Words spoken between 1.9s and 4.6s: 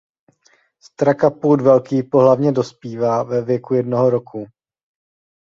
pohlavně dospívá ve věku jednoho roku.